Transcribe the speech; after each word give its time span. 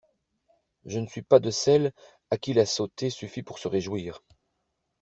Je 0.85 0.97
ne 0.97 1.05
suis 1.05 1.21
pas 1.21 1.37
de 1.39 1.51
celles 1.51 1.93
à 2.31 2.37
qui 2.37 2.53
la 2.53 2.65
sauté 2.65 3.11
suffit 3.11 3.43
pour 3.43 3.59
se 3.59 3.67
réjouir. 3.67 4.23